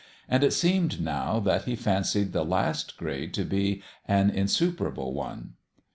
And 0.27 0.43
it 0.43 0.51
seemed, 0.51 0.99
now, 0.99 1.39
that 1.41 1.65
he 1.65 1.75
fancied 1.75 2.33
the 2.33 2.43
last 2.43 2.97
grade 2.97 3.35
to 3.35 3.43
be 3.45 3.83
an 4.07 4.31
insuperable 4.31 5.13
one. 5.13 5.53